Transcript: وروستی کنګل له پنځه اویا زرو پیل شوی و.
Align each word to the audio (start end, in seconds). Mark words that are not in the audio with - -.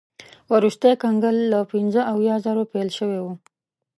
وروستی 0.53 0.93
کنګل 1.01 1.37
له 1.51 1.59
پنځه 1.71 2.01
اویا 2.13 2.35
زرو 2.45 2.63
پیل 2.71 2.89
شوی 2.97 3.19
و. 3.21 3.25